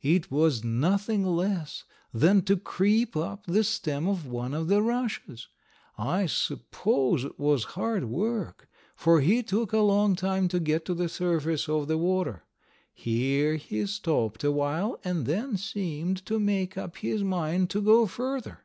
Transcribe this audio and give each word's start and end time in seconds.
It 0.00 0.30
was 0.30 0.64
nothing 0.64 1.22
less 1.22 1.84
than 2.10 2.40
to 2.46 2.56
creep 2.56 3.14
up 3.14 3.44
the 3.44 3.62
stem 3.62 4.08
of 4.08 4.26
one 4.26 4.54
of 4.54 4.68
the 4.68 4.80
rushes. 4.80 5.48
I 5.98 6.24
suppose 6.24 7.24
it 7.24 7.38
was 7.38 7.64
hard 7.76 8.04
work, 8.06 8.70
for 8.94 9.20
he 9.20 9.42
took 9.42 9.74
a 9.74 9.80
long 9.80 10.14
time 10.16 10.48
to 10.48 10.60
get 10.60 10.86
to 10.86 10.94
the 10.94 11.10
surface 11.10 11.68
of 11.68 11.88
the 11.88 11.98
water. 11.98 12.44
Here 12.94 13.56
he 13.56 13.84
stopped 13.84 14.42
a 14.44 14.50
while 14.50 14.98
and 15.04 15.26
then 15.26 15.58
seemed 15.58 16.24
to 16.24 16.38
make 16.38 16.78
up 16.78 16.96
his 16.96 17.22
mind 17.22 17.68
to 17.68 17.82
go 17.82 18.06
further. 18.06 18.60